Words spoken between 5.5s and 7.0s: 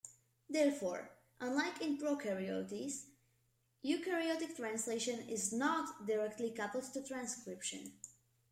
not" directly coupled